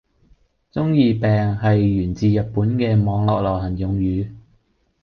[0.71, 4.29] 中二病係源自日本嘅網絡流行用語